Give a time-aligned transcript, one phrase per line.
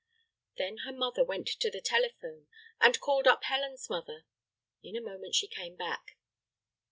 [0.57, 2.47] Then her mother went to the telephone
[2.79, 4.25] and called up Helen's mother.
[4.81, 6.17] In a moment she came back.